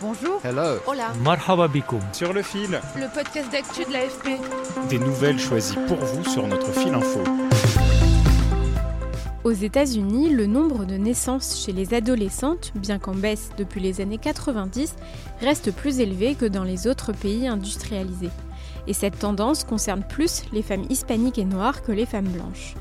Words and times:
Bonjour. 0.00 0.40
Hello. 0.44 0.78
Hola. 0.86 1.12
Marhaba 1.24 1.66
bikoum. 1.68 2.00
Sur 2.12 2.32
le 2.32 2.42
fil, 2.42 2.80
Le 2.96 3.12
podcast 3.12 3.50
d'actu 3.50 3.84
de 3.84 3.92
l'AFP. 3.92 4.38
des 4.88 4.98
nouvelles 4.98 5.38
choisies 5.38 5.76
pour 5.88 5.96
vous 5.96 6.24
sur 6.24 6.46
notre 6.46 6.72
fil 6.72 6.94
info. 6.94 7.20
Aux 9.44 9.52
États-Unis, 9.52 10.28
le 10.30 10.46
nombre 10.46 10.84
de 10.84 10.96
naissances 10.96 11.64
chez 11.64 11.72
les 11.72 11.94
adolescentes, 11.94 12.72
bien 12.74 12.98
qu'en 12.98 13.14
baisse 13.14 13.50
depuis 13.56 13.80
les 13.80 14.00
années 14.00 14.18
90, 14.18 14.94
reste 15.40 15.72
plus 15.72 16.00
élevé 16.00 16.34
que 16.34 16.44
dans 16.46 16.64
les 16.64 16.86
autres 16.86 17.12
pays 17.12 17.48
industrialisés. 17.48 18.30
Et 18.86 18.92
cette 18.92 19.18
tendance 19.18 19.64
concerne 19.64 20.02
plus 20.08 20.42
les 20.52 20.62
femmes 20.62 20.84
hispaniques 20.90 21.38
et 21.38 21.44
noires 21.44 21.82
que 21.82 21.92
les 21.92 22.06
femmes 22.06 22.28
blanches. 22.28 22.74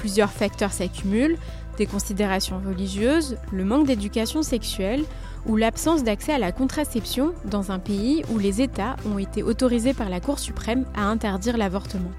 Plusieurs 0.00 0.32
facteurs 0.32 0.72
s'accumulent, 0.72 1.36
des 1.76 1.84
considérations 1.84 2.58
religieuses, 2.66 3.36
le 3.52 3.64
manque 3.64 3.86
d'éducation 3.86 4.42
sexuelle 4.42 5.04
ou 5.44 5.56
l'absence 5.56 6.02
d'accès 6.02 6.32
à 6.32 6.38
la 6.38 6.52
contraception 6.52 7.34
dans 7.44 7.70
un 7.70 7.78
pays 7.78 8.22
où 8.30 8.38
les 8.38 8.62
États 8.62 8.96
ont 9.04 9.18
été 9.18 9.42
autorisés 9.42 9.92
par 9.92 10.08
la 10.08 10.20
Cour 10.20 10.38
suprême 10.38 10.86
à 10.96 11.02
interdire 11.02 11.58
l'avortement. 11.58 12.10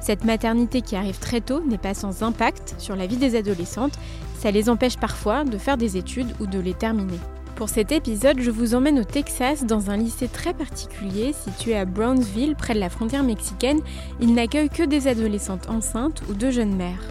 Cette 0.00 0.24
maternité 0.24 0.82
qui 0.82 0.96
arrive 0.96 1.18
très 1.18 1.40
tôt 1.40 1.62
n'est 1.64 1.78
pas 1.78 1.94
sans 1.94 2.22
impact 2.22 2.74
sur 2.76 2.94
la 2.94 3.06
vie 3.06 3.16
des 3.16 3.36
adolescentes, 3.36 3.98
ça 4.38 4.50
les 4.50 4.68
empêche 4.68 4.98
parfois 4.98 5.44
de 5.44 5.56
faire 5.56 5.78
des 5.78 5.96
études 5.96 6.34
ou 6.40 6.46
de 6.46 6.58
les 6.58 6.74
terminer. 6.74 7.18
Pour 7.56 7.68
cet 7.68 7.92
épisode, 7.92 8.40
je 8.40 8.50
vous 8.50 8.74
emmène 8.74 8.98
au 8.98 9.04
Texas 9.04 9.64
dans 9.64 9.88
un 9.88 9.96
lycée 9.96 10.26
très 10.26 10.52
particulier 10.52 11.32
situé 11.32 11.76
à 11.76 11.84
Brownsville 11.84 12.56
près 12.56 12.74
de 12.74 12.80
la 12.80 12.90
frontière 12.90 13.22
mexicaine. 13.22 13.80
Il 14.20 14.34
n'accueille 14.34 14.68
que 14.68 14.82
des 14.82 15.06
adolescentes 15.06 15.68
enceintes 15.70 16.22
ou 16.28 16.34
de 16.34 16.50
jeunes 16.50 16.74
mères. 16.74 17.04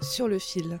Sur 0.00 0.26
le 0.26 0.40
fil. 0.40 0.80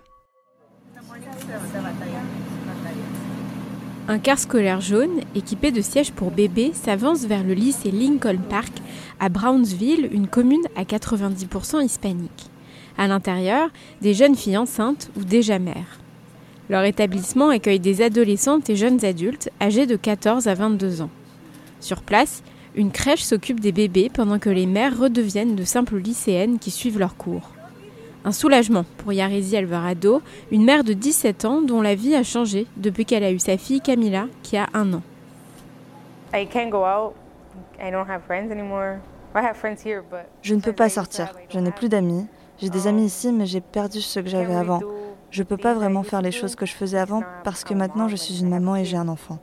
Un 4.08 4.18
car 4.18 4.40
scolaire 4.40 4.80
jaune, 4.80 5.20
équipé 5.36 5.70
de 5.70 5.80
sièges 5.80 6.12
pour 6.12 6.32
bébés, 6.32 6.72
s'avance 6.74 7.24
vers 7.26 7.44
le 7.44 7.54
lycée 7.54 7.92
Lincoln 7.92 8.40
Park 8.50 8.72
à 9.20 9.28
Brownsville, 9.28 10.08
une 10.12 10.26
commune 10.26 10.66
à 10.74 10.82
90% 10.82 11.84
hispanique. 11.84 12.51
À 12.98 13.06
l'intérieur, 13.06 13.68
des 14.00 14.14
jeunes 14.14 14.36
filles 14.36 14.58
enceintes 14.58 15.10
ou 15.16 15.24
déjà 15.24 15.58
mères. 15.58 15.98
Leur 16.68 16.84
établissement 16.84 17.48
accueille 17.48 17.80
des 17.80 18.02
adolescentes 18.02 18.70
et 18.70 18.76
jeunes 18.76 19.04
adultes 19.04 19.50
âgés 19.60 19.86
de 19.86 19.96
14 19.96 20.48
à 20.48 20.54
22 20.54 21.02
ans. 21.02 21.10
Sur 21.80 22.02
place, 22.02 22.42
une 22.74 22.90
crèche 22.90 23.22
s'occupe 23.22 23.60
des 23.60 23.72
bébés 23.72 24.10
pendant 24.12 24.38
que 24.38 24.48
les 24.48 24.66
mères 24.66 24.98
redeviennent 24.98 25.56
de 25.56 25.64
simples 25.64 25.98
lycéennes 25.98 26.58
qui 26.58 26.70
suivent 26.70 26.98
leurs 26.98 27.16
cours. 27.16 27.50
Un 28.24 28.32
soulagement 28.32 28.84
pour 28.98 29.12
Yarezi 29.12 29.56
Alvarado, 29.56 30.22
une 30.52 30.64
mère 30.64 30.84
de 30.84 30.92
17 30.92 31.44
ans 31.44 31.60
dont 31.60 31.82
la 31.82 31.96
vie 31.96 32.14
a 32.14 32.22
changé 32.22 32.66
depuis 32.76 33.04
qu'elle 33.04 33.24
a 33.24 33.32
eu 33.32 33.40
sa 33.40 33.58
fille 33.58 33.80
Camila 33.80 34.26
qui 34.42 34.56
a 34.56 34.68
un 34.74 34.92
an. 34.94 35.02
Je 40.42 40.54
ne 40.54 40.60
peux 40.60 40.72
pas 40.72 40.88
sortir, 40.88 41.32
je 41.48 41.58
n'ai 41.58 41.70
plus 41.70 41.88
d'amis. 41.88 42.26
J'ai 42.58 42.70
des 42.70 42.86
amis 42.86 43.06
ici, 43.06 43.32
mais 43.32 43.46
j'ai 43.46 43.60
perdu 43.60 44.00
ce 44.00 44.20
que 44.20 44.28
j'avais 44.28 44.54
avant. 44.54 44.80
Je 45.30 45.42
ne 45.42 45.46
peux 45.46 45.56
pas 45.56 45.74
vraiment 45.74 46.02
faire 46.02 46.20
les 46.20 46.30
choses 46.30 46.54
que 46.54 46.66
je 46.66 46.74
faisais 46.74 46.98
avant 46.98 47.22
parce 47.44 47.64
que 47.64 47.72
maintenant 47.74 48.06
je 48.06 48.16
suis 48.16 48.40
une 48.40 48.50
maman 48.50 48.76
et 48.76 48.84
j'ai 48.84 48.98
un 48.98 49.08
enfant. 49.08 49.38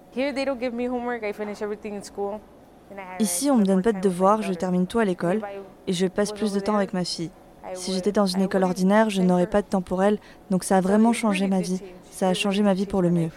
Ici, 3.19 3.49
on 3.51 3.55
ne 3.55 3.61
me 3.61 3.65
donne 3.65 3.81
pas 3.81 3.91
de 3.91 3.99
devoirs, 3.99 4.41
je 4.41 4.53
termine 4.53 4.87
tout 4.87 4.99
à 4.99 5.05
l'école 5.05 5.41
et 5.87 5.93
je 5.93 6.07
passe 6.07 6.31
plus 6.31 6.53
de 6.53 6.59
temps 6.59 6.75
avec 6.75 6.93
ma 6.93 7.03
fille. 7.03 7.31
Si 7.73 7.93
j'étais 7.93 8.11
dans 8.11 8.25
une 8.25 8.41
école 8.41 8.63
ordinaire, 8.63 9.09
je 9.09 9.21
n'aurais 9.21 9.47
pas 9.47 9.61
de 9.61 9.67
temps 9.67 9.81
pour 9.81 10.01
elle, 10.01 10.17
donc 10.49 10.63
ça 10.63 10.77
a 10.77 10.81
vraiment 10.81 11.13
changé 11.13 11.47
ma 11.47 11.61
vie. 11.61 11.81
Ça 12.11 12.29
a 12.29 12.33
changé 12.33 12.63
ma 12.63 12.73
vie 12.73 12.85
pour 12.85 13.01
le 13.01 13.09
mieux. 13.09 13.29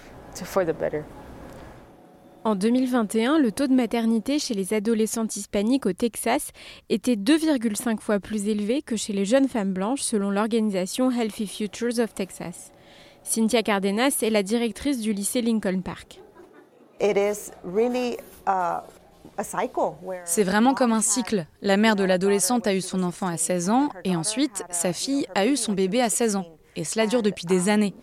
En 2.45 2.57
2021, 2.57 3.39
le 3.39 3.53
taux 3.53 3.69
de 3.69 3.73
maternité 3.73 4.41
chez 4.41 4.55
les 4.55 4.75
adolescentes 4.75 5.37
hispaniques 5.37 5.87
au 5.87 5.93
Texas 5.93 6.51
était 6.89 7.15
2,5 7.15 8.01
fois 8.01 8.19
plus 8.19 8.49
élevé 8.49 8.83
que 8.83 8.97
chez 8.97 9.13
les 9.13 9.25
jeunes 9.25 9.47
femmes 9.47 9.73
blanches 9.73 10.01
selon 10.01 10.29
l'organisation 10.29 11.13
Healthy 11.13 11.47
Futures 11.47 12.01
of 12.01 12.13
Texas. 12.15 12.73
Cynthia 13.23 13.63
Cardenas 13.63 14.19
est 14.23 14.31
la 14.31 14.43
directrice 14.43 15.01
du 15.01 15.13
lycée 15.13 15.41
Lincoln 15.41 15.83
Park. 15.83 16.21
C'est 20.25 20.43
vraiment 20.43 20.75
comme 20.75 20.93
un 20.93 21.01
cycle. 21.01 21.47
La 21.61 21.77
mère 21.77 21.95
de 21.95 22.03
l'adolescente 22.03 22.67
a 22.67 22.75
eu 22.75 22.81
son 22.81 23.05
enfant 23.05 23.29
à 23.29 23.37
16 23.37 23.71
ans 23.71 23.89
et 24.03 24.17
ensuite 24.17 24.65
sa 24.69 24.93
fille 24.93 25.27
a 25.37 25.47
eu 25.47 25.57
son 25.57 25.75
bébé 25.75 26.01
à 26.03 26.11
16 26.11 26.35
ans. 26.35 26.47
Et 26.75 26.83
cela 26.83 27.07
dure 27.07 27.23
depuis 27.23 27.47
des 27.47 27.69
années. 27.69 27.95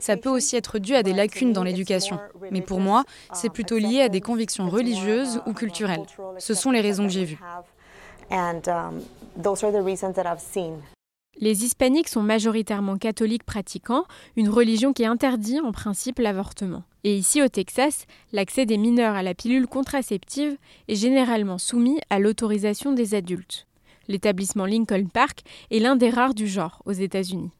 Ça 0.00 0.16
peut 0.16 0.30
aussi 0.30 0.56
être 0.56 0.78
dû 0.78 0.94
à 0.94 1.02
des 1.02 1.12
lacunes 1.12 1.52
dans 1.52 1.62
l'éducation. 1.62 2.18
Mais 2.50 2.60
pour 2.60 2.80
moi, 2.80 3.04
c'est 3.32 3.50
plutôt 3.50 3.78
lié 3.78 4.02
à 4.02 4.08
des 4.08 4.20
convictions 4.20 4.68
religieuses 4.68 5.40
ou 5.46 5.52
culturelles. 5.52 6.04
Ce 6.38 6.54
sont 6.54 6.70
les 6.70 6.80
raisons 6.80 7.04
que 7.04 7.12
j'ai 7.12 7.24
vues. 7.24 7.40
Les 11.38 11.64
hispaniques 11.64 12.08
sont 12.08 12.22
majoritairement 12.22 12.98
catholiques 12.98 13.44
pratiquants, 13.44 14.04
une 14.36 14.48
religion 14.48 14.92
qui 14.92 15.06
interdit 15.06 15.60
en 15.60 15.72
principe 15.72 16.18
l'avortement. 16.18 16.82
Et 17.02 17.16
ici 17.16 17.40
au 17.40 17.48
Texas, 17.48 18.04
l'accès 18.32 18.66
des 18.66 18.76
mineurs 18.76 19.14
à 19.14 19.22
la 19.22 19.34
pilule 19.34 19.66
contraceptive 19.66 20.58
est 20.88 20.96
généralement 20.96 21.56
soumis 21.56 22.00
à 22.10 22.18
l'autorisation 22.18 22.92
des 22.92 23.14
adultes. 23.14 23.66
L'établissement 24.10 24.66
Lincoln 24.66 25.06
Park 25.06 25.42
est 25.70 25.78
l'un 25.78 25.94
des 25.94 26.10
rares 26.10 26.34
du 26.34 26.48
genre 26.48 26.82
aux 26.84 26.90
États-Unis. 26.90 27.52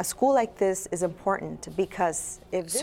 Ce 0.00 0.06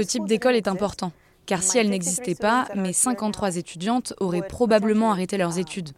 type 0.04 0.26
d'école 0.26 0.58
est 0.58 0.68
important. 0.68 1.14
Car 1.46 1.64
si 1.64 1.78
elle 1.78 1.90
n'existait 1.90 2.36
pas, 2.36 2.68
mes 2.76 2.94
53 2.94 3.58
étudiantes 3.58 4.14
auraient 4.20 4.48
probablement 4.48 5.12
arrêté 5.12 5.38
leurs 5.38 5.58
études. 5.58 5.92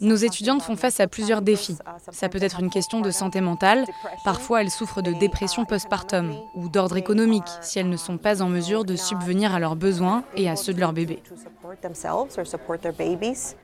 Nos 0.00 0.16
étudiantes 0.16 0.62
font 0.62 0.76
face 0.76 1.00
à 1.00 1.06
plusieurs 1.06 1.42
défis. 1.42 1.76
Ça 2.10 2.28
peut 2.28 2.42
être 2.42 2.60
une 2.60 2.70
question 2.70 3.00
de 3.00 3.10
santé 3.10 3.40
mentale. 3.40 3.84
Parfois, 4.24 4.62
elles 4.62 4.70
souffrent 4.70 5.02
de 5.02 5.12
dépression 5.12 5.64
postpartum 5.64 6.34
ou 6.54 6.68
d'ordre 6.68 6.96
économique 6.96 7.48
si 7.60 7.78
elles 7.78 7.88
ne 7.88 7.96
sont 7.96 8.18
pas 8.18 8.42
en 8.42 8.48
mesure 8.48 8.84
de 8.84 8.96
subvenir 8.96 9.54
à 9.54 9.58
leurs 9.58 9.76
besoins 9.76 10.24
et 10.36 10.48
à 10.48 10.56
ceux 10.56 10.74
de 10.74 10.80
leur 10.80 10.92
bébé. 10.92 11.22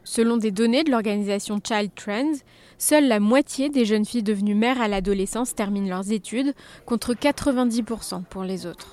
Selon 0.05 0.37
des 0.37 0.51
données 0.51 0.85
de 0.85 0.91
l'organisation 0.91 1.61
Child 1.63 1.91
Trends, 1.95 2.39
seule 2.79 3.09
la 3.09 3.21
moitié 3.21 3.69
des 3.69 3.85
jeunes 3.85 4.05
filles 4.05 4.23
devenues 4.23 4.55
mères 4.55 4.81
à 4.81 4.89
l'adolescence 4.89 5.55
terminent 5.55 5.89
leurs 5.89 6.13
études, 6.13 6.55
contre 6.87 7.15
90% 7.15 8.25
pour 8.25 8.45
les 8.45 8.67
autres. 8.67 8.93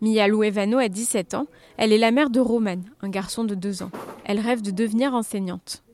Mia 0.00 0.26
Luevano 0.26 0.78
a 0.78 0.88
17 0.88 1.34
ans, 1.34 1.46
elle 1.76 1.92
est 1.92 1.98
la 1.98 2.10
mère 2.10 2.30
de 2.30 2.40
Roman, 2.40 2.80
un 3.02 3.08
garçon 3.08 3.44
de 3.44 3.54
2 3.54 3.84
ans. 3.84 3.90
Elle 4.24 4.40
rêve 4.40 4.60
de 4.60 4.72
devenir 4.72 5.14
enseignante. 5.14 5.84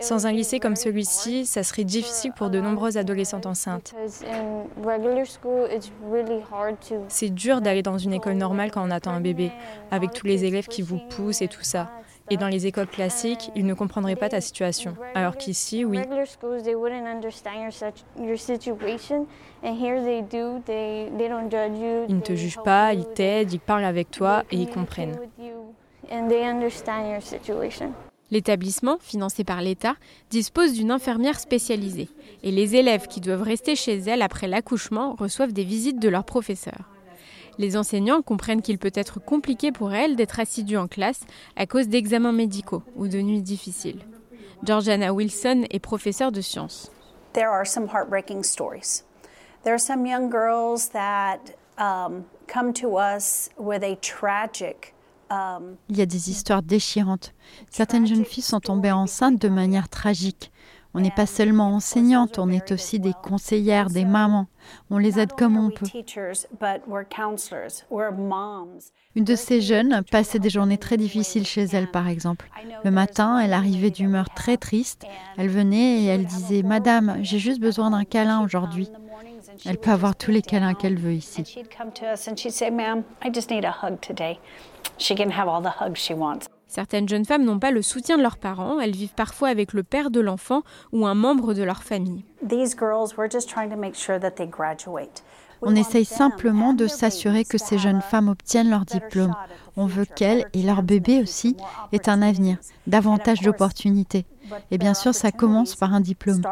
Sans 0.00 0.26
un 0.26 0.32
lycée 0.32 0.60
comme 0.60 0.76
celui-ci, 0.76 1.46
ça 1.46 1.62
serait 1.62 1.84
difficile 1.84 2.32
pour 2.36 2.50
de 2.50 2.60
nombreuses 2.60 2.96
adolescentes 2.96 3.46
enceintes. 3.46 3.94
C'est 7.08 7.30
dur 7.30 7.60
d'aller 7.60 7.82
dans 7.82 7.98
une 7.98 8.12
école 8.12 8.34
normale 8.34 8.70
quand 8.70 8.86
on 8.86 8.90
attend 8.90 9.12
un 9.12 9.20
bébé, 9.20 9.50
avec 9.90 10.12
tous 10.12 10.26
les 10.26 10.44
élèves 10.44 10.66
qui 10.66 10.82
vous 10.82 11.00
poussent 11.10 11.42
et 11.42 11.48
tout 11.48 11.62
ça. 11.62 11.90
Et 12.30 12.38
dans 12.38 12.48
les 12.48 12.66
écoles 12.66 12.86
classiques, 12.86 13.50
ils 13.54 13.66
ne 13.66 13.74
comprendraient 13.74 14.16
pas 14.16 14.30
ta 14.30 14.40
situation. 14.40 14.96
Alors 15.14 15.36
qu'ici, 15.36 15.84
oui. 15.84 15.98
Ils 15.98 16.08
ne 22.16 22.20
te 22.20 22.34
jugent 22.34 22.62
pas, 22.64 22.94
ils 22.94 23.04
t'aident, 23.04 23.52
ils 23.52 23.60
parlent 23.60 23.84
avec 23.84 24.10
toi 24.10 24.42
et 24.50 24.56
ils 24.56 24.70
comprennent. 24.70 25.18
L'établissement, 28.30 28.96
financé 29.00 29.44
par 29.44 29.60
l'État, 29.60 29.96
dispose 30.30 30.72
d'une 30.72 30.90
infirmière 30.90 31.38
spécialisée 31.38 32.08
et 32.42 32.50
les 32.50 32.74
élèves 32.74 33.06
qui 33.06 33.20
doivent 33.20 33.42
rester 33.42 33.76
chez 33.76 33.98
elle 33.98 34.22
après 34.22 34.48
l'accouchement 34.48 35.14
reçoivent 35.18 35.52
des 35.52 35.64
visites 35.64 36.00
de 36.00 36.08
leurs 36.08 36.24
professeurs. 36.24 36.93
Les 37.58 37.76
enseignants 37.76 38.22
comprennent 38.22 38.62
qu'il 38.62 38.78
peut 38.78 38.92
être 38.94 39.20
compliqué 39.20 39.72
pour 39.72 39.92
elles 39.92 40.16
d'être 40.16 40.40
assidues 40.40 40.76
en 40.76 40.88
classe 40.88 41.20
à 41.56 41.66
cause 41.66 41.88
d'examens 41.88 42.32
médicaux 42.32 42.82
ou 42.96 43.08
de 43.08 43.20
nuits 43.20 43.42
difficiles. 43.42 44.00
Georgiana 44.64 45.12
Wilson 45.12 45.64
est 45.70 45.78
professeure 45.78 46.32
de 46.32 46.40
sciences. 46.40 46.90
There 47.32 47.48
are 47.48 47.66
some 47.66 47.88
heartbreaking 47.88 48.44
stories. 48.44 49.04
There 49.62 49.72
are 49.72 49.80
some 49.80 50.06
young 50.06 50.30
girls 50.30 50.90
that 50.92 51.38
um, 51.78 52.24
come 52.46 52.72
to 52.74 52.98
us 52.98 53.50
with 53.58 53.82
a 53.82 53.96
tragic 53.96 54.94
um, 55.30 55.76
Il 55.88 55.96
y 55.96 56.02
a 56.02 56.06
des 56.06 56.30
histoires 56.30 56.62
déchirantes. 56.62 57.34
Certaines 57.70 58.06
jeunes 58.06 58.24
filles 58.24 58.42
sont 58.42 58.60
tombées 58.60 58.92
enceintes 58.92 59.40
de 59.40 59.48
manière 59.48 59.88
tragique. 59.88 60.52
On 60.94 61.00
n'est 61.00 61.10
pas 61.10 61.26
seulement 61.26 61.74
enseignante, 61.74 62.38
on 62.38 62.50
est 62.50 62.70
aussi 62.70 63.00
des 63.00 63.12
conseillères, 63.12 63.90
des 63.90 64.04
mamans. 64.04 64.46
On 64.90 64.98
les 64.98 65.18
aide 65.18 65.32
comme 65.32 65.56
on 65.56 65.70
peut. 65.70 65.86
Une 69.16 69.24
de 69.24 69.34
ces 69.34 69.60
jeunes 69.60 70.02
passait 70.10 70.38
des 70.38 70.50
journées 70.50 70.78
très 70.78 70.96
difficiles 70.96 71.46
chez 71.46 71.64
elle, 71.64 71.90
par 71.90 72.08
exemple. 72.08 72.48
Le 72.84 72.90
matin, 72.92 73.40
elle 73.40 73.52
arrivait 73.52 73.90
d'humeur 73.90 74.30
très 74.30 74.56
triste. 74.56 75.04
Elle 75.36 75.48
venait 75.48 76.02
et 76.02 76.06
elle 76.06 76.26
disait 76.26 76.62
Madame, 76.62 77.16
j'ai 77.22 77.40
juste 77.40 77.60
besoin 77.60 77.90
d'un 77.90 78.04
câlin 78.04 78.42
aujourd'hui. 78.44 78.88
Elle 79.66 79.78
peut 79.78 79.90
avoir 79.90 80.14
tous 80.14 80.30
les 80.30 80.42
câlins 80.42 80.74
qu'elle 80.74 80.98
veut 80.98 81.12
ici. 81.12 81.58
Certaines 86.74 87.08
jeunes 87.08 87.24
femmes 87.24 87.44
n'ont 87.44 87.60
pas 87.60 87.70
le 87.70 87.82
soutien 87.82 88.16
de 88.16 88.22
leurs 88.22 88.36
parents, 88.36 88.80
elles 88.80 88.96
vivent 88.96 89.14
parfois 89.14 89.46
avec 89.46 89.74
le 89.74 89.84
père 89.84 90.10
de 90.10 90.18
l'enfant 90.18 90.62
ou 90.92 91.06
un 91.06 91.14
membre 91.14 91.54
de 91.54 91.62
leur 91.62 91.84
famille. 91.84 92.24
On 95.62 95.76
essaye 95.76 96.04
simplement 96.04 96.72
de 96.72 96.88
s'assurer 96.88 97.44
que 97.44 97.58
ces 97.58 97.78
jeunes 97.78 98.00
femmes 98.00 98.26
obtiennent 98.26 98.70
leur 98.70 98.84
diplôme. 98.84 99.36
On 99.76 99.86
veut 99.86 100.04
qu'elles, 100.04 100.46
et 100.52 100.64
leur 100.64 100.82
bébé 100.82 101.22
aussi, 101.22 101.56
aient 101.92 102.08
un 102.08 102.22
avenir, 102.22 102.58
davantage 102.88 103.42
d'opportunités. 103.42 104.26
Et 104.72 104.78
bien 104.78 104.94
sûr, 104.94 105.14
ça 105.14 105.30
commence 105.30 105.76
par 105.76 105.94
un 105.94 106.00
diplôme. 106.00 106.42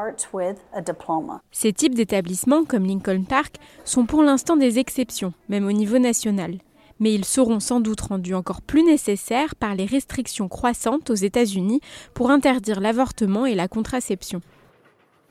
Ces 1.50 1.72
types 1.72 1.96
d'établissements, 1.96 2.62
comme 2.62 2.86
Lincoln 2.86 3.24
Park, 3.24 3.56
sont 3.84 4.06
pour 4.06 4.22
l'instant 4.22 4.56
des 4.56 4.78
exceptions, 4.78 5.32
même 5.48 5.66
au 5.66 5.72
niveau 5.72 5.98
national 5.98 6.58
mais 7.02 7.12
ils 7.12 7.24
seront 7.24 7.58
sans 7.58 7.80
doute 7.80 8.00
rendus 8.00 8.34
encore 8.34 8.62
plus 8.62 8.84
nécessaires 8.84 9.56
par 9.56 9.74
les 9.74 9.86
restrictions 9.86 10.46
croissantes 10.46 11.10
aux 11.10 11.16
États-Unis 11.16 11.80
pour 12.14 12.30
interdire 12.30 12.80
l'avortement 12.80 13.44
et 13.44 13.56
la 13.56 13.66
contraception. 13.66 14.40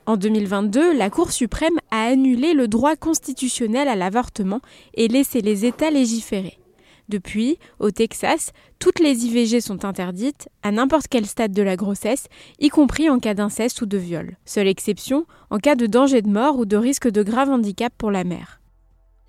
En 0.04 0.18
2022, 0.18 0.92
la 0.92 1.08
Cour 1.08 1.32
suprême 1.32 1.78
a 1.90 2.02
annulé 2.08 2.52
le 2.52 2.68
droit 2.68 2.94
constitutionnel 2.94 3.88
à 3.88 3.96
l'avortement 3.96 4.60
et 4.92 5.08
laissé 5.08 5.40
les 5.40 5.64
États 5.64 5.90
légiférer. 5.90 6.58
Depuis, 7.08 7.58
au 7.78 7.90
Texas, 7.90 8.52
toutes 8.78 9.00
les 9.00 9.24
IVG 9.24 9.62
sont 9.62 9.86
interdites, 9.86 10.50
à 10.62 10.72
n'importe 10.72 11.08
quel 11.08 11.24
stade 11.24 11.52
de 11.52 11.62
la 11.62 11.76
grossesse, 11.76 12.26
y 12.58 12.68
compris 12.68 13.08
en 13.08 13.18
cas 13.18 13.34
d'inceste 13.34 13.80
ou 13.80 13.86
de 13.86 13.96
viol. 13.96 14.36
Seule 14.44 14.68
exception, 14.68 15.24
en 15.48 15.56
cas 15.56 15.74
de 15.74 15.86
danger 15.86 16.20
de 16.20 16.28
mort 16.28 16.58
ou 16.58 16.66
de 16.66 16.76
risque 16.76 17.08
de 17.08 17.22
grave 17.22 17.48
handicap 17.48 17.94
pour 17.96 18.10
la 18.10 18.24
mère. 18.24 18.61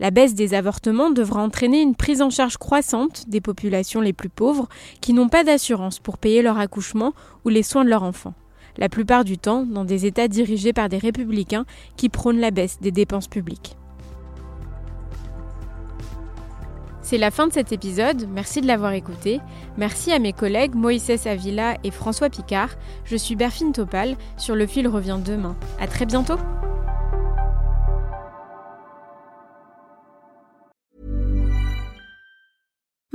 La 0.03 0.11
baisse 0.11 0.35
des 0.35 0.53
avortements 0.53 1.11
devra 1.11 1.41
entraîner 1.41 1.81
une 1.81 1.95
prise 1.95 2.21
en 2.21 2.29
charge 2.29 2.57
croissante 2.57 3.23
des 3.29 3.39
populations 3.39 4.01
les 4.01 4.11
plus 4.11 4.27
pauvres 4.27 4.67
qui 5.00 5.13
n'ont 5.13 5.29
pas 5.29 5.45
d'assurance 5.45 6.00
pour 6.00 6.17
payer 6.17 6.41
leur 6.41 6.59
accouchement 6.59 7.13
ou 7.45 7.50
les 7.50 7.63
soins 7.63 7.85
de 7.85 7.89
leur 7.89 8.03
enfant. 8.03 8.33
La 8.75 8.89
plupart 8.89 9.23
du 9.23 9.38
temps 9.38 9.63
dans 9.63 9.85
des 9.85 10.05
États 10.05 10.27
dirigés 10.27 10.73
par 10.73 10.89
des 10.89 10.97
républicains 10.97 11.63
qui 11.95 12.09
prônent 12.09 12.41
la 12.41 12.51
baisse 12.51 12.81
des 12.81 12.91
dépenses 12.91 13.29
publiques. 13.29 13.77
C'est 17.01 17.17
la 17.17 17.31
fin 17.31 17.47
de 17.47 17.53
cet 17.53 17.71
épisode, 17.71 18.27
merci 18.29 18.59
de 18.59 18.67
l'avoir 18.67 18.91
écouté. 18.91 19.39
Merci 19.77 20.11
à 20.11 20.19
mes 20.19 20.33
collègues 20.33 20.75
Moïse 20.75 21.09
Avila 21.25 21.77
et 21.85 21.91
François 21.91 22.29
Picard. 22.29 22.71
Je 23.05 23.15
suis 23.15 23.38
Berfine 23.38 23.71
Topal, 23.71 24.17
sur 24.35 24.55
le 24.55 24.67
fil 24.67 24.85
revient 24.85 25.19
demain. 25.23 25.55
À 25.79 25.88
très 25.88 26.05
bientôt! 26.05 26.39